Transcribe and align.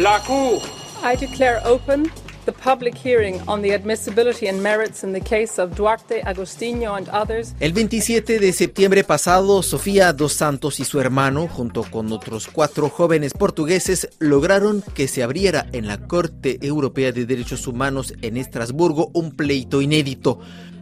La 0.00 0.18
Cour. 0.26 0.62
I 1.04 1.14
declare 1.14 1.60
open 1.66 2.10
the 2.46 2.52
public 2.52 2.94
hearing 2.96 3.38
on 3.46 3.60
the 3.60 3.74
admissibility 3.74 4.48
and 4.48 4.62
merits 4.62 5.04
in 5.04 5.12
the 5.12 5.20
case 5.20 5.60
of 5.60 5.74
Duarte, 5.76 6.22
Agostinho 6.22 6.96
and 6.96 7.06
others. 7.10 7.54
El 7.60 7.74
27 7.74 8.38
de 8.38 8.52
septiembre 8.54 9.04
pasado, 9.04 9.62
Sofía 9.62 10.14
dos 10.14 10.32
Santos 10.32 10.80
y 10.80 10.86
su 10.86 11.00
hermano, 11.00 11.48
junto 11.48 11.82
con 11.82 12.10
otros 12.12 12.46
cuatro 12.46 12.88
jóvenes 12.88 13.34
portugueses, 13.34 14.08
lograron 14.20 14.82
que 14.94 15.06
se 15.06 15.22
abriera 15.22 15.66
en 15.72 15.86
la 15.86 15.98
Corte 15.98 16.58
Europea 16.62 17.12
de 17.12 17.26
Derechos 17.26 17.66
Humanos 17.66 18.14
en 18.22 18.38
Estrasburgo 18.38 19.10
un 19.12 19.32
pleito 19.32 19.82
inédito. 19.82 20.40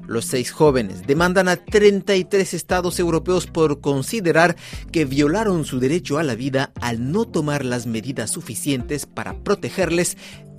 Los 0.09 0.25
seis 0.25 0.50
jóvenes. 0.50 1.06
Demandan 1.06 1.48
a 1.48 1.56
33 1.56 2.54
estados 2.54 2.98
europeos 2.98 3.46
por 3.46 3.82
considerar 3.82 4.57
que 4.90 5.04
violaron 5.04 5.67
su 5.67 5.81
derecho 5.81 6.17
a 6.17 6.22
la 6.22 6.34
vida 6.34 6.72
al 6.81 7.12
no 7.12 7.26
tomar 7.26 7.62
las 7.62 7.86
medidas 7.86 8.31
suficientes 8.31 9.04
para 9.04 9.34
protegerles 9.34 10.17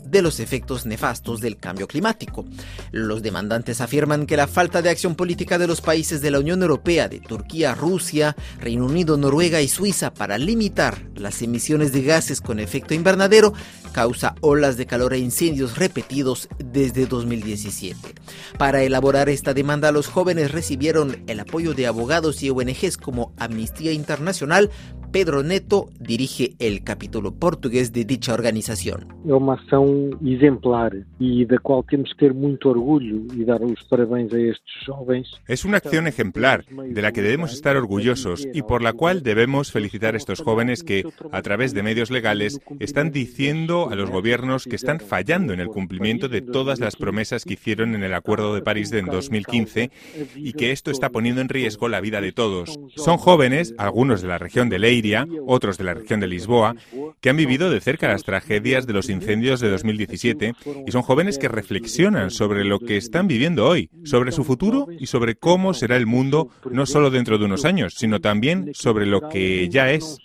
de 0.09 0.22
los 0.22 0.40
efectos 0.40 0.86
nefastos 0.86 1.41
del 1.41 1.58
cambio 1.58 1.88
climático. 1.88 2.45
Los 2.91 3.22
demandantes 3.22 3.81
afirman 3.81 4.26
que 4.26 4.38
la 4.38 4.48
falta 4.48 4.81
de 4.81 4.90
acción 4.90 5.16
política 5.16 5.58
de 5.58 5.67
los 5.67 5.81
países 5.81 6.22
de 6.22 6.31
la 6.31 6.40
Unión 6.40 6.62
Europea, 6.62 7.08
de 7.08 7.20
Turquía, 7.20 7.76
Rusia, 7.76 8.36
Reino 8.59 8.86
Unido, 8.86 9.17
Noruega 9.17 9.62
y 9.62 9.67
Suiza 9.67 10.14
para 10.14 10.38
limitar 10.38 10.98
las 11.16 11.41
emisiones 11.41 11.91
de 11.91 12.03
gases 12.03 12.41
con 12.41 12.59
efecto 12.59 12.94
invernadero 12.94 13.53
causa 13.91 14.36
olas 14.41 14.77
de 14.77 14.86
calor 14.86 15.14
e 15.14 15.20
incendios 15.20 15.77
repetidos 15.77 16.48
desde 16.64 17.05
2017. 17.05 18.16
Para 18.58 18.84
elaborar 18.84 19.30
esta 19.30 19.53
demanda, 19.53 19.91
los 19.91 20.08
jóvenes 20.08 20.52
recibieron 20.52 21.23
el 21.28 21.39
apoyo 21.39 21.73
de 21.73 21.88
abogados 21.88 22.41
y 22.44 22.50
ONGs 22.50 22.98
como 22.98 23.33
Amnistía 23.38 23.92
Internacional, 23.92 24.70
Pedro 25.11 25.41
Neto 25.41 25.89
dirige 25.99 26.53
el 26.59 26.83
capítulo 26.83 27.33
portugués 27.33 27.91
de 27.93 28.05
dicha 28.05 28.31
organización. 28.31 29.07
Es 29.25 29.31
una 29.31 29.53
acción 29.53 30.19
ejemplar 30.21 30.93
y 31.17 31.45
de 31.45 31.57
cual 31.57 31.83
tenemos 31.89 32.11
que 32.11 32.19
tener 32.19 32.35
mucho 32.35 32.69
orgullo 32.69 33.15
y 33.35 33.43
dar 33.43 33.59
los 33.61 33.83
parabéns 33.85 34.31
a 34.33 34.37
estos 34.37 34.71
jóvenes. 34.85 35.31
Es 35.47 35.65
una 35.65 35.77
acción 35.77 36.05
ejemplar 36.05 36.63
de 36.65 37.02
la 37.02 37.11
que 37.11 37.23
debemos 37.23 37.53
estar 37.53 37.75
orgullosos 37.75 38.47
y 38.53 38.61
por 38.61 38.83
la 38.83 38.93
cual 38.93 39.23
debemos 39.23 39.71
felicitar 39.71 40.13
a 40.13 40.17
estos 40.17 40.41
jóvenes 40.41 40.83
que, 40.83 41.03
a 41.31 41.41
través 41.41 41.73
de 41.73 41.81
medios 41.81 42.11
legales, 42.11 42.59
están 42.80 43.11
diciendo 43.11 43.89
a 43.89 43.95
los 43.95 44.11
gobiernos 44.11 44.65
que 44.65 44.75
están 44.75 44.99
fallando 44.99 45.53
en 45.53 45.59
el 45.59 45.69
cumplimiento 45.69 46.30
de 46.30 46.41
todas 46.41 46.80
las 46.80 46.95
promesas 46.95 47.45
que 47.45 47.53
hicieron 47.53 47.95
en 47.95 48.03
el 48.03 48.13
Acuerdo 48.13 48.53
de 48.53 48.61
París 48.61 48.91
de 48.91 49.02
2015 49.02 49.89
y 50.35 50.53
que 50.53 50.71
esto 50.71 50.91
está 50.91 51.09
poniendo 51.09 51.41
en 51.41 51.49
riesgo 51.49 51.87
la 51.87 51.99
vida 51.99 52.21
de 52.21 52.31
todos. 52.31 52.80
Son 52.95 53.17
jóvenes, 53.17 53.73
algunos 53.80 54.21
de 54.21 54.27
la 54.27 54.37
región 54.37 54.69
de 54.69 54.77
Ley 54.77 54.98
otros 55.47 55.78
de 55.78 55.83
la 55.83 55.94
región 55.94 56.19
de 56.19 56.28
Lisboa, 56.28 56.75
que 57.22 57.30
han 57.30 57.38
vivido 57.38 57.69
de 57.69 57.81
cerca 57.81 58.08
las 58.08 58.23
tragedias 58.23 58.86
de 58.86 58.94
los 58.94 59.09
incendios 59.09 59.59
de 59.59 59.69
2017 59.69 60.53
y 60.86 60.92
son 60.92 61.02
jóvenes 61.02 61.38
que 61.38 61.47
reflexionan 61.47 62.31
sobre 62.31 62.66
lo 62.66 62.80
que 62.80 62.97
están 62.97 63.27
viviendo 63.27 63.66
hoy, 63.66 63.89
sobre 64.03 64.31
su 64.31 64.44
futuro 64.44 64.88
y 65.00 65.08
sobre 65.08 65.36
cómo 65.36 65.73
será 65.73 65.95
el 65.95 66.05
mundo 66.05 66.50
no 66.70 66.86
solo 66.86 67.09
dentro 67.09 67.38
de 67.38 67.45
unos 67.45 67.66
años, 67.66 67.95
sino 67.97 68.20
también 68.20 68.72
sobre 68.73 69.05
lo 69.05 69.30
que 69.30 69.70
ya 69.70 69.92
es. 69.92 70.20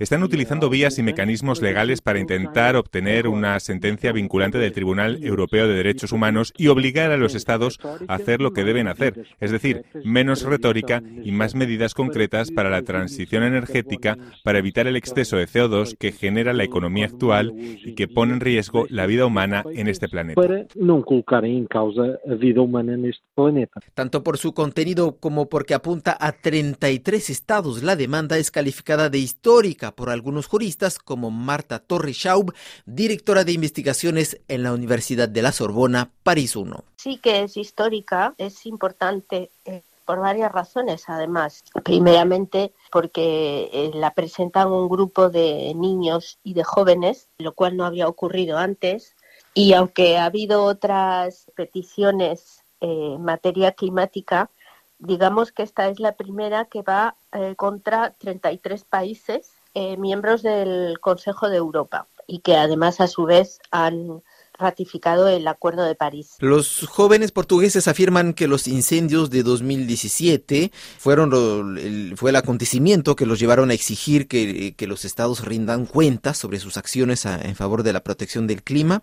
Están 0.00 0.22
utilizando 0.22 0.68
vías 0.68 0.98
y 0.98 1.02
mecanismos 1.02 1.62
legales 1.62 2.00
para 2.00 2.18
intentar 2.18 2.76
obtener 2.76 3.28
una 3.28 3.60
sentencia 3.60 4.12
vinculante 4.12 4.58
del 4.58 4.72
Tribunal 4.72 5.22
Europeo 5.22 5.68
de 5.68 5.74
Derechos 5.74 6.12
Humanos 6.12 6.52
y 6.56 6.68
obligar 6.68 7.12
a 7.12 7.16
los 7.16 7.34
Estados 7.34 7.78
a 8.08 8.14
hacer 8.14 8.40
lo 8.40 8.52
que 8.52 8.64
deben 8.64 8.88
hacer, 8.88 9.26
es 9.38 9.50
decir, 9.50 9.84
menos 10.04 10.42
retórica 10.42 11.02
y 11.22 11.32
más 11.32 11.54
medidas 11.54 11.94
concretas 11.94 12.50
para 12.50 12.70
la 12.70 12.82
transición 12.82 13.42
energética 13.42 14.18
para 14.44 14.58
evitar 14.58 14.86
el 14.86 14.96
exceso 14.96 15.36
de 15.36 15.46
CO2 15.46 15.96
que 15.96 16.12
genera 16.12 16.52
la 16.52 16.64
economía 16.64 17.06
actual 17.06 17.52
y 17.56 17.94
que 17.94 18.08
pone 18.08 18.34
en 18.34 18.40
riesgo 18.40 18.86
la 18.88 19.06
vida 19.06 19.26
humana 19.26 19.64
en 19.72 19.88
este 19.88 20.08
planeta. 20.08 20.40
Para 20.40 20.66
no 20.74 21.02
colocar 21.04 21.44
en 21.44 21.66
causa 21.66 22.18
la 22.24 22.34
vida 22.34 22.60
humana 22.60 22.94
en 22.94 23.06
este 23.06 23.24
planeta. 23.34 23.80
Tanto 23.94 24.22
por 24.22 24.38
su 24.38 24.54
contenido 24.54 25.16
como 25.18 25.48
porque 25.48 25.74
apunta 25.74 26.16
a 26.18 26.32
33 26.32 27.30
estados, 27.30 27.82
la 27.82 27.96
demanda 27.96 28.38
es 28.38 28.50
calificada 28.50 29.10
de 29.10 29.18
histórica 29.18 29.94
por 29.94 30.10
algunos 30.10 30.46
juristas 30.46 30.98
como 30.98 31.30
Marta 31.30 31.78
Torres 31.78 32.16
Schaub, 32.16 32.52
directora 32.86 33.44
de 33.44 33.52
investigaciones 33.52 34.40
en 34.48 34.62
la 34.62 34.72
Universidad 34.72 35.28
de 35.28 35.42
la 35.42 35.52
Sorbona, 35.52 36.10
París 36.22 36.56
1. 36.56 36.84
Sí 36.96 37.18
que 37.22 37.42
es 37.42 37.56
histórica, 37.56 38.34
es 38.38 38.66
importante 38.66 39.50
eh, 39.64 39.82
por 40.04 40.20
varias 40.20 40.52
razones, 40.52 41.04
además. 41.08 41.64
Primeramente, 41.84 42.72
porque 42.90 43.70
eh, 43.72 43.90
la 43.94 44.12
presentan 44.12 44.72
un 44.72 44.88
grupo 44.88 45.30
de 45.30 45.72
niños 45.74 46.38
y 46.42 46.54
de 46.54 46.64
jóvenes, 46.64 47.28
lo 47.38 47.52
cual 47.52 47.76
no 47.76 47.84
había 47.84 48.08
ocurrido 48.08 48.58
antes. 48.58 49.16
Y 49.54 49.72
aunque 49.72 50.18
ha 50.18 50.26
habido 50.26 50.64
otras 50.64 51.50
peticiones 51.54 52.62
eh, 52.80 53.14
en 53.14 53.22
materia 53.22 53.72
climática, 53.72 54.50
digamos 54.98 55.52
que 55.52 55.62
esta 55.62 55.88
es 55.88 55.98
la 55.98 56.12
primera 56.12 56.66
que 56.66 56.82
va 56.82 57.16
eh, 57.32 57.54
contra 57.56 58.10
33 58.18 58.84
países 58.84 59.52
miembros 59.98 60.42
del 60.42 60.98
Consejo 60.98 61.48
de 61.48 61.58
Europa 61.58 62.08
y 62.26 62.40
que 62.40 62.56
además 62.56 63.00
a 63.00 63.06
su 63.06 63.22
vez 63.24 63.60
han 63.70 64.20
ratificado 64.60 65.28
el 65.28 65.46
Acuerdo 65.48 65.84
de 65.84 65.94
París. 65.94 66.36
Los 66.38 66.86
jóvenes 66.88 67.32
portugueses 67.32 67.88
afirman 67.88 68.34
que 68.34 68.46
los 68.46 68.68
incendios 68.68 69.30
de 69.30 69.42
2017 69.42 70.70
fueron 70.98 71.32
el, 71.78 72.14
fue 72.16 72.30
el 72.30 72.36
acontecimiento 72.36 73.16
que 73.16 73.26
los 73.26 73.38
llevaron 73.38 73.70
a 73.70 73.74
exigir 73.74 74.28
que, 74.28 74.74
los 74.90 75.04
estados 75.04 75.44
rindan 75.44 75.86
cuentas 75.86 76.36
sobre 76.36 76.58
sus 76.58 76.76
acciones 76.76 77.24
en 77.24 77.54
favor 77.54 77.84
de 77.84 77.92
la 77.92 78.02
protección 78.02 78.48
del 78.48 78.64
clima 78.64 79.02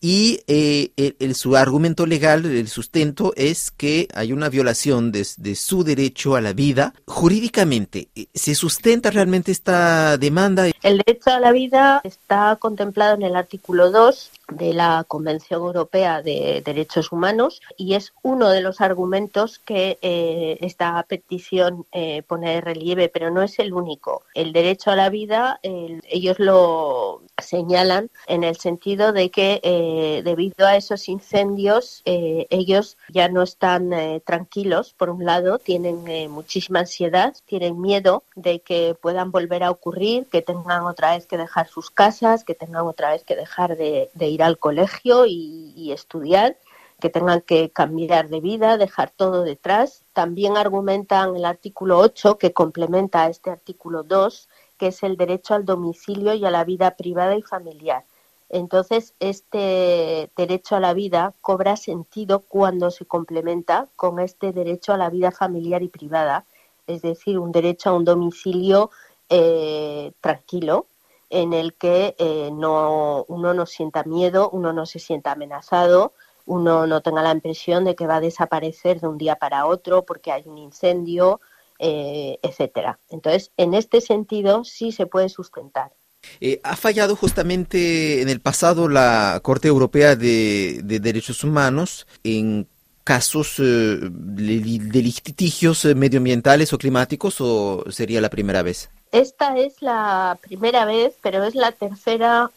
y 0.00 0.40
eh, 0.48 0.90
el, 0.96 1.34
su 1.36 1.56
argumento 1.56 2.06
legal, 2.06 2.44
el 2.44 2.66
sustento 2.66 3.32
es 3.36 3.70
que 3.70 4.08
hay 4.14 4.32
una 4.32 4.48
violación 4.48 5.12
de, 5.12 5.24
de 5.36 5.54
su 5.54 5.84
derecho 5.84 6.34
a 6.34 6.40
la 6.40 6.52
vida. 6.52 6.94
Jurídicamente, 7.06 8.08
¿se 8.34 8.56
sustenta 8.56 9.10
realmente 9.10 9.52
esta 9.52 10.18
demanda? 10.18 10.66
El 10.82 11.02
derecho 11.06 11.30
a 11.30 11.40
la 11.40 11.52
vida 11.52 12.00
está 12.04 12.56
contemplado 12.56 13.14
en 13.14 13.22
el 13.22 13.36
artículo 13.36 13.90
2 13.90 14.30
de 14.48 14.72
la 14.72 15.04
Convención 15.06 15.60
Europea 15.60 16.22
de 16.22 16.62
Derechos 16.64 17.12
Humanos 17.12 17.60
y 17.76 17.94
es 17.94 18.12
uno 18.22 18.48
de 18.48 18.62
los 18.62 18.80
argumentos 18.80 19.58
que 19.58 19.98
eh, 20.00 20.58
esta 20.60 21.02
petición 21.02 21.86
eh, 21.92 22.22
pone 22.22 22.54
de 22.54 22.60
relieve, 22.60 23.08
pero 23.08 23.30
no 23.30 23.42
es 23.42 23.58
el 23.58 23.72
único. 23.72 24.22
El 24.34 24.52
derecho 24.52 24.90
a 24.90 24.96
la 24.96 25.10
vida, 25.10 25.60
ellos 25.62 26.38
lo 26.38 27.22
señalan 27.40 28.10
en 28.26 28.42
el 28.42 28.56
sentido 28.56 29.12
de 29.12 29.30
que 29.30 29.60
eh, 29.62 30.22
debido 30.24 30.66
a 30.66 30.76
esos 30.76 31.08
incendios 31.08 32.02
ellos 32.04 32.96
ya 33.08 33.28
no 33.28 33.42
están 33.42 33.92
tranquilos, 34.24 34.94
por 34.96 35.10
un 35.10 35.24
lado, 35.24 35.58
tienen 35.58 36.30
muchísima 36.30 36.80
ansiedad, 36.80 37.34
tienen 37.46 37.80
miedo 37.80 38.22
de 38.34 38.60
que 38.60 38.96
puedan 39.00 39.30
volver 39.30 39.62
a 39.62 39.70
ocurrir, 39.70 40.26
que 40.26 40.42
tengan 40.42 40.84
otra 40.84 41.14
vez 41.14 41.26
que 41.26 41.36
dejar 41.36 41.68
sus 41.68 41.90
casas, 41.90 42.44
que 42.44 42.54
tengan 42.54 42.86
otra 42.86 43.10
vez 43.10 43.24
que 43.24 43.36
dejar 43.36 43.76
de 43.76 44.08
ir 44.20 44.37
al 44.46 44.58
colegio 44.58 45.24
y, 45.26 45.92
estudiar, 45.92 46.56
que 47.00 47.10
tengan 47.10 47.40
que 47.40 47.70
cambiar 47.70 48.28
de 48.28 48.40
vida, 48.40 48.76
dejar 48.76 49.10
todo 49.10 49.42
detrás. 49.42 50.04
También 50.12 50.56
argumentan 50.56 51.36
el 51.36 51.44
artículo 51.44 51.98
8, 51.98 52.38
que 52.38 52.52
complementa 52.52 53.22
a 53.22 53.28
este 53.28 53.50
artículo 53.50 54.02
2, 54.02 54.48
que 54.78 54.88
es 54.88 55.02
el 55.02 55.16
derecho 55.16 55.54
al 55.54 55.64
domicilio 55.64 56.34
y 56.34 56.44
a 56.44 56.50
la 56.50 56.64
vida 56.64 56.96
privada 56.96 57.36
y 57.36 57.42
familiar. 57.42 58.04
Entonces, 58.50 59.14
este 59.20 60.30
derecho 60.36 60.76
a 60.76 60.80
la 60.80 60.94
vida 60.94 61.34
cobra 61.40 61.76
sentido 61.76 62.40
cuando 62.40 62.90
se 62.90 63.04
complementa 63.04 63.88
con 63.94 64.20
este 64.20 64.52
derecho 64.52 64.92
a 64.92 64.96
la 64.96 65.10
vida 65.10 65.30
familiar 65.30 65.82
y 65.82 65.88
privada, 65.88 66.46
es 66.86 67.02
decir, 67.02 67.38
un 67.38 67.52
derecho 67.52 67.90
a 67.90 67.94
un 67.94 68.04
domicilio 68.04 68.90
eh, 69.28 70.12
tranquilo, 70.22 70.86
en 71.30 71.52
el 71.52 71.74
que 71.74 72.14
eh, 72.18 72.50
no, 72.52 73.24
uno 73.28 73.54
no 73.54 73.66
sienta 73.66 74.04
miedo, 74.04 74.50
uno 74.50 74.72
no 74.72 74.86
se 74.86 74.98
sienta 74.98 75.32
amenazado, 75.32 76.12
uno 76.46 76.86
no 76.86 77.02
tenga 77.02 77.22
la 77.22 77.32
impresión 77.32 77.84
de 77.84 77.94
que 77.94 78.06
va 78.06 78.16
a 78.16 78.20
desaparecer 78.20 79.00
de 79.00 79.08
un 79.08 79.18
día 79.18 79.36
para 79.36 79.66
otro 79.66 80.04
porque 80.04 80.32
hay 80.32 80.44
un 80.46 80.58
incendio, 80.58 81.40
eh, 81.78 82.38
etcétera. 82.42 82.98
Entonces, 83.10 83.52
en 83.56 83.74
este 83.74 84.00
sentido, 84.00 84.64
sí 84.64 84.92
se 84.92 85.06
puede 85.06 85.28
sustentar. 85.28 85.92
Eh, 86.40 86.60
ha 86.64 86.76
fallado 86.76 87.14
justamente 87.14 88.22
en 88.22 88.28
el 88.28 88.40
pasado 88.40 88.88
la 88.88 89.38
Corte 89.42 89.68
Europea 89.68 90.16
de, 90.16 90.80
Derechos 90.82 91.44
Humanos 91.44 92.06
en 92.24 92.66
casos 93.04 93.56
de 93.58 94.10
litigios 94.10 95.84
medioambientales 95.84 96.72
o 96.72 96.78
climáticos 96.78 97.40
o 97.40 97.84
sería 97.90 98.20
la 98.20 98.30
primera 98.30 98.62
vez? 98.62 98.90
Esta 99.12 99.56
es 99.56 99.80
la 99.82 100.38
primera 100.40 100.84
vez, 100.84 101.16
pero 101.22 101.44
es 101.44 101.54
la 101.54 101.72
tercera 101.72 102.50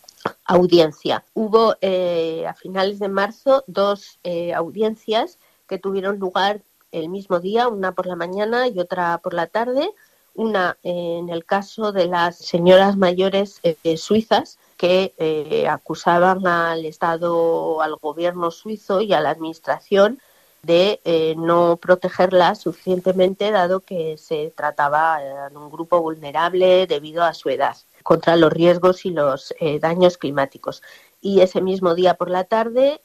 audiencia. 0.45 1.23
Hubo 1.33 1.75
eh, 1.81 2.45
a 2.47 2.53
finales 2.53 2.99
de 2.99 3.07
marzo 3.07 3.63
dos 3.67 4.19
eh, 4.23 4.53
audiencias 4.53 5.37
que 5.67 5.77
tuvieron 5.77 6.19
lugar 6.19 6.61
el 6.91 7.09
mismo 7.09 7.39
día, 7.39 7.67
una 7.67 7.93
por 7.93 8.05
la 8.05 8.15
mañana 8.15 8.67
y 8.67 8.79
otra 8.79 9.17
por 9.19 9.33
la 9.33 9.47
tarde. 9.47 9.89
Una 10.33 10.77
en 10.83 11.29
el 11.29 11.45
caso 11.45 11.91
de 11.91 12.05
las 12.05 12.37
señoras 12.37 12.95
mayores 12.97 13.59
eh, 13.63 13.97
suizas 13.97 14.57
que 14.77 15.13
eh, 15.17 15.67
acusaban 15.67 16.47
al 16.47 16.85
Estado, 16.85 17.81
al 17.81 17.95
gobierno 17.97 18.49
suizo 18.49 19.01
y 19.01 19.13
a 19.13 19.21
la 19.21 19.29
administración 19.29 20.19
de 20.63 21.01
eh, 21.05 21.35
no 21.37 21.77
protegerla 21.77 22.55
suficientemente, 22.55 23.51
dado 23.51 23.79
que 23.79 24.17
se 24.17 24.53
trataba 24.55 25.19
de 25.49 25.57
un 25.57 25.71
grupo 25.71 26.01
vulnerable 26.01 26.87
debido 26.87 27.23
a 27.23 27.33
su 27.33 27.49
edad, 27.49 27.75
contra 28.03 28.35
los 28.35 28.53
riesgos 28.53 29.05
y 29.05 29.11
los 29.11 29.53
eh, 29.59 29.79
daños 29.79 30.17
climáticos. 30.17 30.81
Y 31.21 31.41
ese 31.41 31.61
mismo 31.61 31.93
día 31.93 32.15
por 32.15 32.29
la 32.31 32.45
tarde 32.45 32.99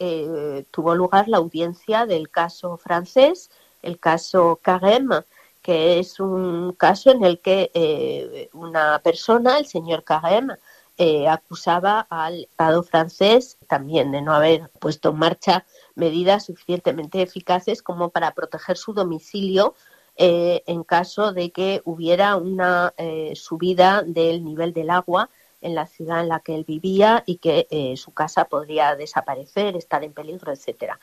tuvo 0.71 0.95
lugar 0.95 1.29
la 1.29 1.37
audiencia 1.37 2.07
del 2.07 2.31
caso 2.31 2.79
francés, 2.79 3.51
el 3.83 3.99
caso 3.99 4.59
Carême, 4.63 5.25
que 5.67 5.99
es 5.99 6.21
un 6.21 6.75
caso 6.79 7.11
en 7.11 7.25
el 7.25 7.41
que 7.41 7.73
eh, 7.75 8.49
una 8.53 9.01
persona, 9.01 9.59
el 9.59 9.67
señor 9.67 10.05
Carême, 10.05 10.59
eh, 10.99 11.29
acusaba 11.29 12.07
al 12.11 12.43
Estado 12.43 12.83
francés 12.83 13.59
también 13.69 14.13
de 14.13 14.23
no 14.23 14.35
haber 14.35 14.71
puesto 14.81 15.11
en 15.11 15.17
marcha 15.17 15.65
medidas 15.95 16.47
suficientemente 16.47 17.23
eficaces 17.23 17.83
como 17.83 18.11
para 18.11 18.33
proteger 18.33 18.77
su 18.77 18.93
domicilio 18.93 19.75
eh, 20.17 20.63
en 20.67 20.83
caso 20.85 21.33
de 21.33 21.51
que 21.51 21.83
hubiera 21.85 22.37
una 22.37 22.95
subida 23.35 24.03
del 24.03 24.45
nivel 24.45 24.73
del 24.73 24.91
agua 24.91 25.29
en 25.61 25.75
la 25.75 25.87
ciudad 25.87 26.21
en 26.21 26.29
la 26.29 26.41
que 26.41 26.55
él 26.55 26.65
vivía 26.65 27.23
y 27.27 27.37
que 27.37 27.95
su 27.97 28.13
casa 28.13 28.47
podría 28.47 28.97
desaparecer, 28.97 29.77
estar 29.77 30.05
en 30.05 30.13
peligro, 30.13 30.53
etcétera. 30.53 30.99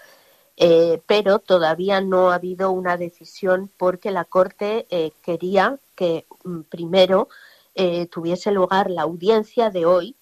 Eh, 0.55 1.01
pero 1.07 1.39
todavía 1.39 1.99
no 2.01 2.29
ha 2.29 2.35
habido 2.35 2.71
una 2.71 2.95
decisión 2.95 3.71
porque 3.77 4.11
la 4.11 4.23
Corte 4.23 4.85
eh, 4.91 5.11
quería 5.23 5.79
que 5.95 6.25
mm, 6.43 6.61
primero 6.63 7.27
eh, 7.75 8.07
tuviese 8.07 8.51
lugar 8.51 8.89
la 8.89 9.03
audiencia 9.03 9.69
de 9.69 9.85
hoy, 9.85 10.15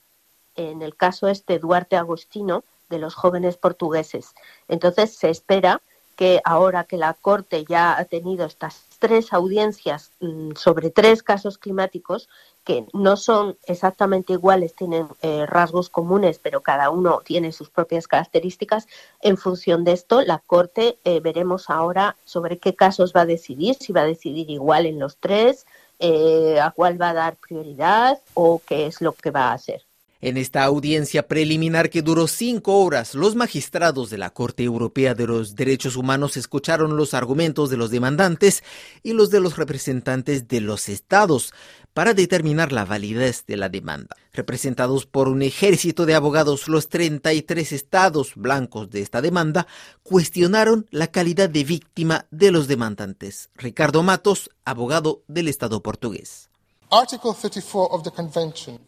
en 0.55 0.81
el 0.81 0.95
caso 0.95 1.27
este 1.27 1.59
Duarte 1.59 1.95
Agostino, 1.95 2.63
de 2.89 2.99
los 2.99 3.15
jóvenes 3.15 3.57
portugueses. 3.57 4.33
Entonces 4.67 5.15
se 5.15 5.29
espera 5.29 5.81
que 6.15 6.41
ahora 6.43 6.83
que 6.83 6.97
la 6.97 7.15
Corte 7.15 7.65
ya 7.67 7.97
ha 7.97 8.05
tenido 8.05 8.45
estas 8.45 8.83
tres 8.99 9.33
audiencias 9.33 10.11
mm, 10.19 10.51
sobre 10.55 10.91
tres 10.91 11.23
casos 11.23 11.57
climáticos, 11.57 12.29
que 12.63 12.85
no 12.93 13.17
son 13.17 13.57
exactamente 13.65 14.33
iguales, 14.33 14.75
tienen 14.75 15.07
eh, 15.23 15.47
rasgos 15.47 15.89
comunes, 15.89 16.37
pero 16.37 16.61
cada 16.61 16.91
uno 16.91 17.21
tiene 17.25 17.51
sus 17.51 17.71
propias 17.71 18.07
características. 18.07 18.87
En 19.21 19.35
función 19.35 19.83
de 19.83 19.93
esto, 19.93 20.21
la 20.21 20.37
Corte 20.37 20.99
eh, 21.03 21.21
veremos 21.21 21.71
ahora 21.71 22.15
sobre 22.23 22.59
qué 22.59 22.75
casos 22.75 23.13
va 23.15 23.21
a 23.21 23.25
decidir, 23.25 23.75
si 23.79 23.91
va 23.91 24.01
a 24.01 24.05
decidir 24.05 24.51
igual 24.51 24.85
en 24.85 24.99
los 24.99 25.17
tres, 25.17 25.65
eh, 26.01 26.59
a 26.59 26.71
cuál 26.71 26.99
va 26.99 27.09
a 27.09 27.13
dar 27.13 27.37
prioridad 27.37 28.19
o 28.33 28.61
qué 28.65 28.87
es 28.87 29.01
lo 29.01 29.13
que 29.13 29.31
va 29.31 29.49
a 29.49 29.53
hacer. 29.53 29.81
En 30.21 30.37
esta 30.37 30.63
audiencia 30.63 31.27
preliminar 31.27 31.89
que 31.89 32.03
duró 32.03 32.27
cinco 32.27 32.77
horas, 32.77 33.15
los 33.15 33.35
magistrados 33.35 34.11
de 34.11 34.19
la 34.19 34.29
Corte 34.29 34.61
Europea 34.61 35.15
de 35.15 35.25
los 35.25 35.55
Derechos 35.55 35.95
Humanos 35.95 36.37
escucharon 36.37 36.95
los 36.95 37.15
argumentos 37.15 37.71
de 37.71 37.77
los 37.77 37.89
demandantes 37.89 38.63
y 39.01 39.13
los 39.13 39.31
de 39.31 39.39
los 39.39 39.57
representantes 39.57 40.47
de 40.47 40.61
los 40.61 40.89
estados 40.89 41.53
para 41.95 42.13
determinar 42.13 42.71
la 42.71 42.85
validez 42.85 43.45
de 43.47 43.57
la 43.57 43.67
demanda. 43.67 44.15
Representados 44.31 45.07
por 45.07 45.27
un 45.27 45.41
ejército 45.41 46.05
de 46.05 46.13
abogados, 46.13 46.67
los 46.67 46.87
33 46.87 47.71
estados 47.71 48.33
blancos 48.35 48.91
de 48.91 49.01
esta 49.01 49.23
demanda 49.23 49.65
cuestionaron 50.03 50.85
la 50.91 51.07
calidad 51.07 51.49
de 51.49 51.63
víctima 51.63 52.27
de 52.29 52.51
los 52.51 52.67
demandantes. 52.67 53.49
Ricardo 53.55 54.03
Matos, 54.03 54.51
abogado 54.65 55.23
del 55.27 55.47
Estado 55.47 55.81
portugués. 55.81 56.50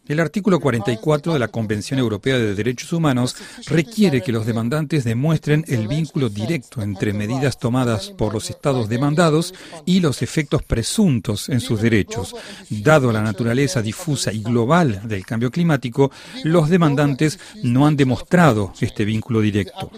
El 0.08 0.20
artículo 0.20 0.60
44 0.60 1.32
de 1.32 1.40
la 1.40 1.48
Convención 1.48 2.00
Europea 2.00 2.38
de 2.38 2.54
Derechos 2.54 2.92
Humanos 2.92 3.34
requiere 3.68 4.22
que 4.22 4.34
los 4.34 4.46
demandantes 4.46 5.06
demuestren 5.06 5.64
el 5.70 5.88
vínculo 5.88 6.28
directo 6.28 6.82
entre 6.82 7.14
medidas 7.14 7.58
tomadas 7.58 8.10
por 8.10 8.34
los 8.34 8.50
estados 8.50 8.90
demandados 8.90 9.54
y 9.86 10.02
los 10.02 10.22
efectos 10.22 10.64
presuntos 10.64 11.48
en 11.48 11.62
sus 11.62 11.82
derechos. 11.82 12.36
Dado 12.70 13.14
la 13.14 13.22
naturaleza 13.22 13.82
difusa 13.82 14.34
y 14.34 14.44
global 14.44 15.08
del 15.08 15.26
cambio 15.26 15.50
climático, 15.50 16.12
los 16.44 16.68
demandantes 16.68 17.40
no 17.64 17.88
han 17.88 17.96
demostrado 17.96 18.74
este 18.82 19.06
vínculo 19.06 19.40
directo. 19.40 19.90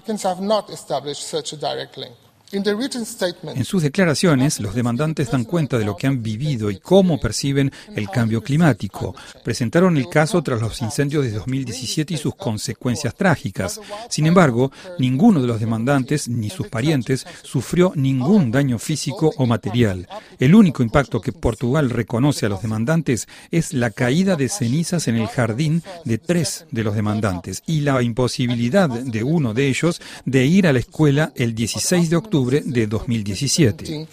En 2.52 3.66
sus 3.66 3.82
declaraciones, 3.82 4.60
los 4.60 4.76
demandantes 4.76 5.32
dan 5.32 5.46
cuenta 5.46 5.80
de 5.80 5.86
lo 5.86 5.98
que 5.98 6.06
han 6.06 6.22
vivido 6.22 6.70
y 6.70 6.78
cómo 6.78 7.20
perciben 7.20 7.72
el 7.96 8.08
cambio 8.10 8.42
climático. 8.42 9.16
Presentaron 9.44 9.98
el 9.98 10.08
caso 10.10 10.42
tras 10.44 10.62
los 10.62 10.82
incendios 10.82 11.24
de 11.24 11.32
2017 11.32 12.14
y 12.14 12.18
sus 12.18 12.36
consecuencias 12.36 13.16
trágicas. 13.16 13.82
Sin 14.10 14.28
embargo, 14.28 14.72
ninguno 15.00 15.42
de 15.42 15.48
los 15.48 15.60
demandantes 15.60 16.30
ni 16.30 16.50
sus 16.50 16.68
parientes 16.68 17.26
sufrió 17.42 17.94
ningún 17.96 18.52
daño 18.52 18.78
físico 18.78 19.34
o 19.38 19.48
material. 19.48 20.08
El 20.40 20.54
único 20.54 20.84
impacto 20.84 21.22
que 21.22 21.32
Portugal 21.32 21.90
reconoce 21.90 22.46
a 22.46 22.50
los 22.50 22.62
demandantes 22.62 23.28
es 23.50 23.74
la 23.74 23.90
caída 23.90 24.36
de 24.36 24.50
cenizas 24.50 25.08
en 25.08 25.16
el 25.16 25.28
jardín 25.28 25.82
de 26.04 26.20
tres 26.20 26.66
de 26.72 26.84
los 26.84 26.96
demandantes 26.96 27.64
y 27.66 27.82
la 27.82 28.02
imposibilidad 28.04 28.90
de 28.90 29.24
uno 29.24 29.54
de 29.54 29.68
ellos 29.68 30.00
de 30.26 30.46
ir 30.46 30.68
a 30.68 30.74
la 30.74 30.80
escuela 30.80 31.34
el 31.36 31.56
16 31.56 32.10
de 32.10 32.16
octubre 32.16 32.35
de 32.66 32.88
2017. 32.88 34.08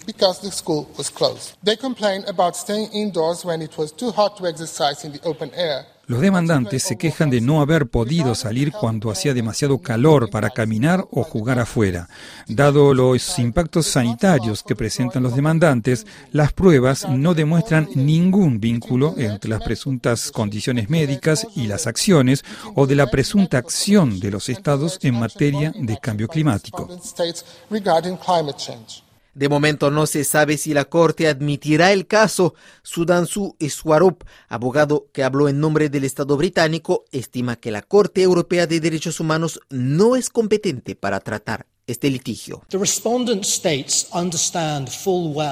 Los 6.05 6.19
demandantes 6.19 6.83
se 6.83 6.97
quejan 6.97 7.29
de 7.29 7.39
no 7.39 7.61
haber 7.61 7.87
podido 7.87 8.35
salir 8.35 8.73
cuando 8.73 9.09
hacía 9.09 9.33
demasiado 9.33 9.77
calor 9.79 10.29
para 10.29 10.49
caminar 10.49 11.05
o 11.11 11.23
jugar 11.23 11.59
afuera. 11.59 12.09
Dado 12.45 12.93
los 12.93 13.39
impactos 13.39 13.87
sanitarios 13.87 14.63
que 14.63 14.75
presentan 14.75 15.23
los 15.23 15.33
demandantes, 15.33 16.05
las 16.31 16.51
pruebas 16.51 17.07
no 17.07 17.33
demuestran 17.33 17.87
ningún 17.95 18.59
vínculo 18.59 19.15
entre 19.17 19.49
las 19.49 19.63
presuntas 19.63 20.29
condiciones 20.29 20.89
médicas 20.89 21.47
y 21.55 21.67
las 21.67 21.87
acciones 21.87 22.43
o 22.75 22.85
de 22.85 22.95
la 22.95 23.07
presunta 23.09 23.57
acción 23.57 24.19
de 24.19 24.31
los 24.31 24.49
estados 24.49 24.99
en 25.03 25.17
materia 25.17 25.71
de 25.73 25.97
cambio 25.99 26.27
climático. 26.27 26.89
De 29.33 29.49
momento 29.49 29.89
no 29.89 30.05
se 30.05 30.23
sabe 30.23 30.57
si 30.57 30.73
la 30.73 30.85
Corte 30.85 31.27
admitirá 31.27 31.91
el 31.91 32.05
caso. 32.05 32.53
Sudansu 32.83 33.55
Swarup, 33.59 34.23
abogado 34.47 35.07
que 35.11 35.23
habló 35.23 35.49
en 35.49 35.59
nombre 35.59 35.89
del 35.89 36.03
Estado 36.03 36.37
británico, 36.37 37.05
estima 37.11 37.55
que 37.55 37.71
la 37.71 37.81
Corte 37.81 38.21
Europea 38.21 38.67
de 38.67 38.79
Derechos 38.79 39.19
Humanos 39.19 39.59
no 39.69 40.15
es 40.15 40.29
competente 40.29 40.95
para 40.95 41.19
tratar 41.19 41.65
este 41.87 42.09
litigio. 42.09 42.61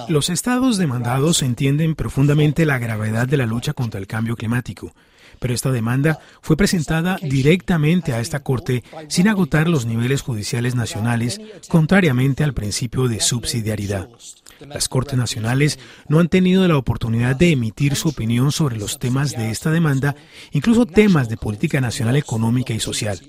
Los 0.07 0.29
estados 0.29 0.77
demandados 0.77 1.41
entienden 1.41 1.95
profundamente 1.95 2.65
la 2.65 2.77
gravedad 2.77 3.27
de 3.27 3.37
la 3.37 3.45
lucha 3.45 3.73
contra 3.73 3.99
el 3.99 4.07
cambio 4.07 4.35
climático 4.35 4.93
pero 5.41 5.55
esta 5.55 5.71
demanda 5.71 6.19
fue 6.43 6.55
presentada 6.55 7.17
directamente 7.19 8.13
a 8.13 8.19
esta 8.19 8.43
Corte 8.43 8.83
sin 9.09 9.27
agotar 9.27 9.67
los 9.67 9.87
niveles 9.87 10.21
judiciales 10.21 10.75
nacionales, 10.75 11.41
contrariamente 11.67 12.43
al 12.43 12.53
principio 12.53 13.07
de 13.07 13.19
subsidiariedad. 13.19 14.07
Las 14.59 14.87
Cortes 14.87 15.17
Nacionales 15.17 15.79
no 16.07 16.19
han 16.19 16.29
tenido 16.29 16.67
la 16.67 16.77
oportunidad 16.77 17.35
de 17.35 17.49
emitir 17.49 17.95
su 17.95 18.09
opinión 18.09 18.51
sobre 18.51 18.77
los 18.77 18.99
temas 18.99 19.31
de 19.31 19.49
esta 19.49 19.71
demanda, 19.71 20.15
incluso 20.51 20.85
temas 20.85 21.27
de 21.27 21.37
política 21.37 21.81
nacional 21.81 22.17
económica 22.17 22.75
y 22.75 22.79
social. 22.79 23.19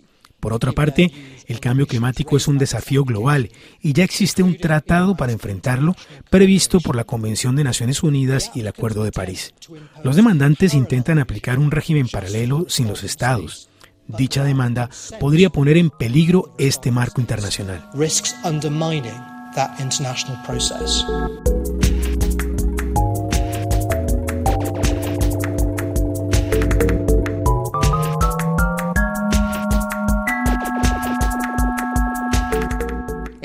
Por 0.42 0.52
otra 0.52 0.72
parte, 0.72 1.12
el 1.46 1.61
cambio 1.61 1.87
climático 1.87 2.37
es 2.37 2.49
un 2.49 2.58
desafío 2.58 3.04
global 3.04 3.50
y 3.80 3.92
ya 3.92 4.02
existe 4.02 4.42
un 4.42 4.56
tratado 4.56 5.16
para 5.16 5.30
enfrentarlo 5.30 5.94
previsto 6.30 6.80
por 6.80 6.96
la 6.96 7.04
Convención 7.04 7.54
de 7.54 7.62
Naciones 7.62 8.02
Unidas 8.02 8.50
y 8.52 8.61
el 8.61 8.66
Acuerdo 8.66 9.04
de 9.04 9.12
París. 9.12 9.54
Los 10.02 10.16
demandantes 10.16 10.75
intentan 10.75 11.20
aplicar 11.20 11.61
un 11.61 11.70
régimen 11.70 12.08
paralelo 12.08 12.66
sin 12.68 12.88
los 12.88 13.04
estados. 13.04 13.70
Dicha 14.08 14.42
demanda 14.42 14.90
podría 15.20 15.49
poner 15.49 15.76
en 15.76 15.90
peligro 15.90 16.56
este 16.58 16.90
marco 16.90 17.20
internacional. 17.20 17.88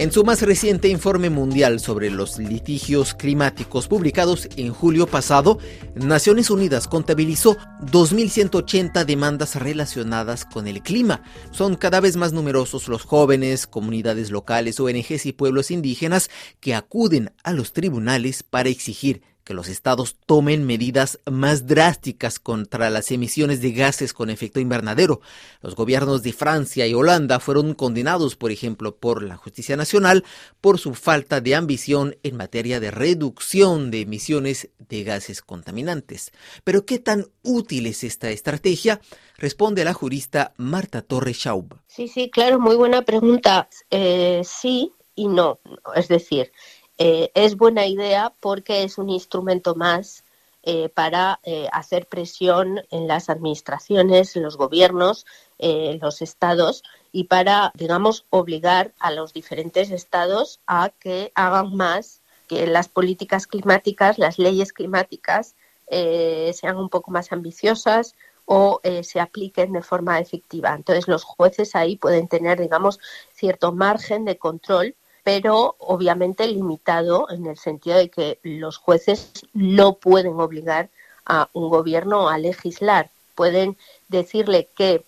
En 0.07 0.13
su 0.13 0.23
más 0.23 0.41
reciente 0.41 0.87
informe 0.87 1.29
mundial 1.29 1.81
sobre 1.81 2.09
los 2.09 2.37
litigios 2.39 3.13
climáticos 3.13 3.89
publicados 3.89 4.47
en 4.55 4.71
julio 4.71 5.05
pasado, 5.05 5.59
Naciones 5.95 6.49
Unidas 6.49 6.87
contabilizó 6.87 7.57
2.180 7.81 9.03
demandas 9.03 9.55
relacionadas 9.55 10.45
con 10.45 10.65
el 10.65 10.81
clima. 10.81 11.23
Son 11.51 11.75
cada 11.75 11.99
vez 11.99 12.15
más 12.15 12.31
numerosos 12.31 12.87
los 12.87 13.01
jóvenes, 13.01 13.67
comunidades 13.67 14.31
locales, 14.31 14.79
ONGs 14.79 15.25
y 15.25 15.33
pueblos 15.33 15.71
indígenas 15.71 16.29
que 16.61 16.73
acuden 16.73 17.33
a 17.43 17.51
los 17.51 17.73
tribunales 17.73 18.43
para 18.43 18.69
exigir 18.69 19.23
que 19.47 19.53
los 19.53 19.69
estados 19.69 20.17
tomen 20.25 20.65
medidas 20.65 21.21
más 21.25 21.67
drásticas 21.67 22.37
contra 22.37 22.89
las 22.89 23.11
emisiones 23.11 23.61
de 23.61 23.71
gases 23.71 24.11
con 24.11 24.29
efecto 24.29 24.59
invernadero. 24.59 25.21
Los 25.61 25.73
gobiernos 25.73 26.21
de 26.21 26.33
Francia 26.33 26.85
y 26.85 26.93
Holanda 26.93 27.39
fueron 27.39 27.73
condenados, 27.73 28.35
por 28.35 28.51
ejemplo, 28.51 28.97
por 28.97 29.23
la 29.23 29.37
justicia 29.37 29.77
nacional 29.77 30.25
por 30.59 30.79
su 30.79 30.95
falta 30.95 31.39
de 31.39 31.55
ambición 31.55 32.17
en 32.23 32.35
materia 32.35 32.81
de 32.81 32.91
reducción 32.91 33.89
de 33.89 34.01
emisiones 34.01 34.67
de 34.79 35.05
gases 35.05 35.41
contaminantes. 35.41 36.33
Pero 36.65 36.85
¿qué 36.85 36.99
tan 36.99 37.27
útil 37.41 37.87
es 37.87 38.03
esta 38.03 38.29
estrategia? 38.31 38.99
Responde 39.37 39.85
la 39.85 39.93
jurista 39.93 40.53
Marta 40.57 41.01
Torres 41.01 41.37
Schaub. 41.37 41.73
Sí, 41.87 42.09
sí, 42.09 42.29
claro, 42.29 42.59
muy 42.59 42.75
buena 42.75 43.03
pregunta. 43.03 43.69
Eh, 43.91 44.41
sí 44.43 44.91
y 45.15 45.27
no. 45.27 45.59
Es 45.95 46.09
decir, 46.09 46.51
eh, 46.97 47.31
es 47.35 47.57
buena 47.57 47.85
idea 47.85 48.33
porque 48.39 48.83
es 48.83 48.97
un 48.97 49.09
instrumento 49.09 49.75
más 49.75 50.23
eh, 50.63 50.89
para 50.89 51.39
eh, 51.43 51.67
hacer 51.71 52.07
presión 52.07 52.81
en 52.89 53.07
las 53.07 53.29
administraciones, 53.29 54.35
en 54.35 54.43
los 54.43 54.57
gobiernos, 54.57 55.25
en 55.59 55.99
los 55.99 56.21
estados 56.21 56.83
y 57.11 57.25
para, 57.25 57.71
digamos, 57.75 58.25
obligar 58.29 58.93
a 58.99 59.11
los 59.11 59.31
diferentes 59.33 59.91
estados 59.91 60.59
a 60.67 60.89
que 60.99 61.31
hagan 61.35 61.75
más, 61.75 62.21
que 62.47 62.67
las 62.67 62.89
políticas 62.89 63.47
climáticas, 63.47 64.17
las 64.17 64.39
leyes 64.39 64.73
climáticas 64.73 65.55
sean 65.89 66.77
un 66.77 66.89
poco 66.89 67.11
más 67.11 67.31
ambiciosas 67.31 68.13
o 68.45 68.81
se 69.01 69.19
apliquen 69.19 69.73
de 69.73 69.81
forma 69.81 70.19
efectiva. 70.19 70.75
Entonces, 70.75 71.07
los 71.07 71.23
jueces 71.23 71.75
ahí 71.75 71.95
pueden 71.95 72.27
tener, 72.27 72.59
digamos, 72.59 72.99
cierto 73.33 73.71
margen 73.71 74.25
de 74.25 74.37
control 74.37 74.95
pero 75.27 75.75
obviamente 75.79 76.47
limitado 76.47 77.29
en 77.29 77.47
el 77.47 77.57
sentido 77.57 77.97
de 77.97 78.07
que 78.07 78.39
los 78.43 78.77
jueces 78.77 79.33
no 79.51 79.95
pueden 79.95 80.39
obligar 80.39 80.87
a 81.25 81.49
un 81.51 81.69
gobierno 81.69 82.29
a 82.29 82.37
legislar. 82.37 83.09
Pueden 83.35 83.75
decirle 84.07 84.69
que 84.73 85.03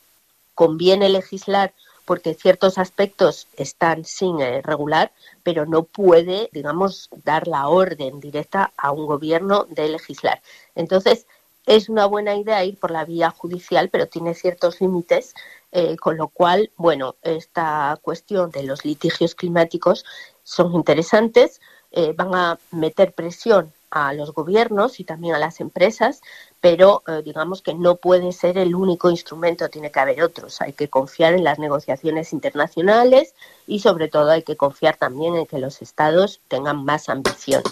conviene 0.55 1.07
legislar 1.07 1.71
porque 2.03 2.33
ciertos 2.33 2.77
aspectos 2.77 3.47
están 3.55 4.03
sin 4.03 4.41
eh, 4.41 4.61
regular, 4.61 5.13
pero 5.41 5.65
no 5.65 5.83
puede, 5.83 6.49
digamos, 6.51 7.07
dar 7.23 7.47
la 7.47 7.69
orden 7.69 8.19
directa 8.19 8.73
a 8.75 8.91
un 8.91 9.05
gobierno 9.05 9.67
de 9.69 9.87
legislar. 9.87 10.41
Entonces, 10.75 11.27
es 11.65 11.87
una 11.87 12.07
buena 12.07 12.35
idea 12.35 12.65
ir 12.65 12.77
por 12.77 12.91
la 12.91 13.05
vía 13.05 13.29
judicial, 13.29 13.87
pero 13.87 14.07
tiene 14.07 14.33
ciertos 14.33 14.81
límites 14.81 15.33
eh, 15.71 15.97
con 15.97 16.17
lo 16.17 16.29
cual, 16.29 16.71
bueno, 16.77 17.15
esta 17.21 17.97
cuestión 18.01 18.51
de 18.51 18.63
los 18.63 18.85
litigios 18.85 19.35
climáticos 19.35 20.05
son 20.43 20.73
interesantes, 20.73 21.61
eh, 21.91 22.13
van 22.15 22.33
a 22.33 22.59
meter 22.71 23.13
presión 23.13 23.71
a 23.91 24.13
los 24.13 24.33
gobiernos 24.33 24.99
y 24.99 25.03
también 25.03 25.35
a 25.35 25.39
las 25.39 25.59
empresas, 25.59 26.21
pero 26.61 27.03
eh, 27.07 27.21
digamos 27.23 27.61
que 27.61 27.73
no 27.73 27.95
puede 27.95 28.31
ser 28.31 28.57
el 28.57 28.75
único 28.75 29.09
instrumento, 29.09 29.69
tiene 29.69 29.91
que 29.91 29.99
haber 29.99 30.21
otros. 30.23 30.61
Hay 30.61 30.73
que 30.73 30.87
confiar 30.87 31.33
en 31.33 31.43
las 31.43 31.59
negociaciones 31.59 32.33
internacionales 32.33 33.33
y 33.65 33.79
sobre 33.79 34.07
todo 34.07 34.29
hay 34.31 34.43
que 34.43 34.57
confiar 34.57 34.97
también 34.97 35.35
en 35.35 35.45
que 35.45 35.59
los 35.59 35.81
estados 35.81 36.41
tengan 36.47 36.83
más 36.83 37.09
ambición. 37.09 37.63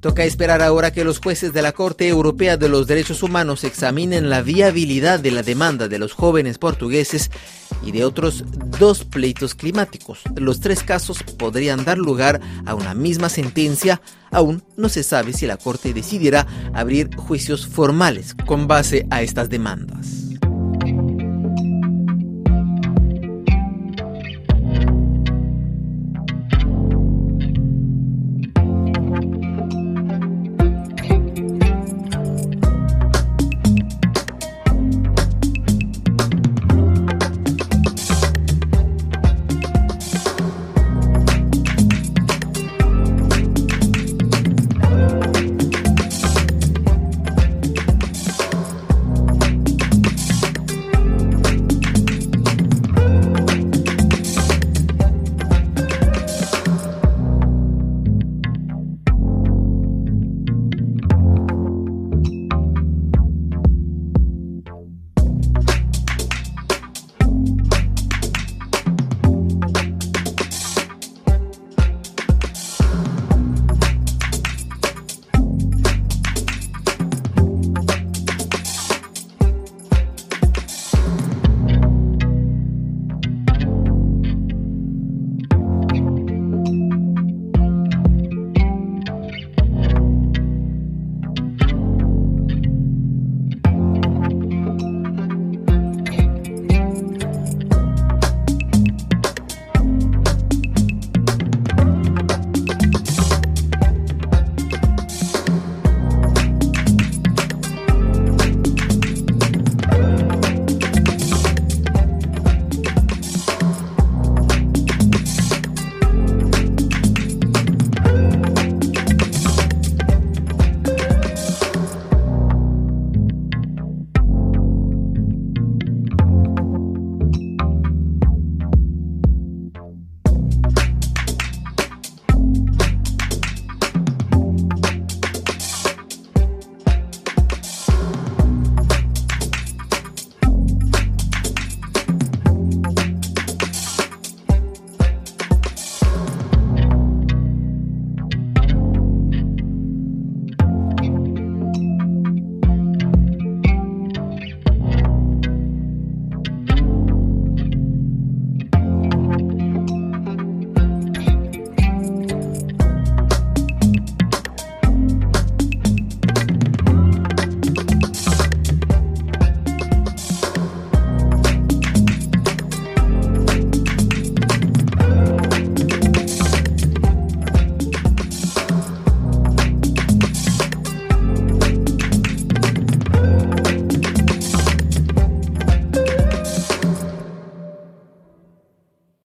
Toca 0.00 0.24
esperar 0.24 0.62
ahora 0.62 0.92
que 0.92 1.02
los 1.02 1.18
jueces 1.18 1.52
de 1.52 1.60
la 1.60 1.72
Corte 1.72 2.06
Europea 2.06 2.56
de 2.56 2.68
los 2.68 2.86
Derechos 2.86 3.24
Humanos 3.24 3.64
examinen 3.64 4.30
la 4.30 4.42
viabilidad 4.42 5.18
de 5.18 5.32
la 5.32 5.42
demanda 5.42 5.88
de 5.88 5.98
los 5.98 6.12
jóvenes 6.12 6.56
portugueses 6.58 7.32
y 7.82 7.90
de 7.90 8.04
otros 8.04 8.44
dos 8.78 9.04
pleitos 9.04 9.56
climáticos. 9.56 10.20
Los 10.36 10.60
tres 10.60 10.84
casos 10.84 11.24
podrían 11.24 11.84
dar 11.84 11.98
lugar 11.98 12.40
a 12.64 12.76
una 12.76 12.94
misma 12.94 13.28
sentencia. 13.28 14.00
Aún 14.30 14.62
no 14.76 14.88
se 14.88 15.02
sabe 15.02 15.32
si 15.32 15.46
la 15.46 15.56
Corte 15.56 15.92
decidirá 15.92 16.46
abrir 16.74 17.16
juicios 17.16 17.66
formales 17.66 18.36
con 18.46 18.68
base 18.68 19.04
a 19.10 19.22
estas 19.22 19.50
demandas. 19.50 20.27